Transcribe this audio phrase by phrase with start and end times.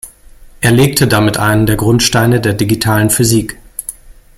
[0.61, 3.59] Er legte damit einen der Grundsteine der digitalen Physik.